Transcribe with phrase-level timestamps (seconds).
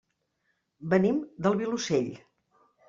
[0.95, 2.13] Venim del Vilosell.